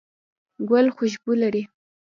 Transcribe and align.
ګل 0.69 0.87
خوشبو 0.95 1.31
لري 1.41 1.63